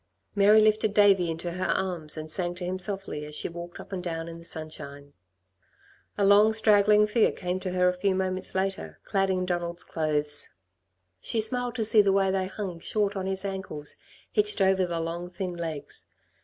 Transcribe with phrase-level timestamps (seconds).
[0.33, 3.91] Mary lifted Davey into her arms, and sang to him softly as she walked up
[3.91, 5.13] and down in the sunshine.
[6.17, 10.49] A long, straggling figure came to her a few moments later, clad in Donald's clothes.
[11.19, 13.97] She smiled to see the way they hung short of his ankles,
[14.31, 16.07] hitched over the long, thin legs.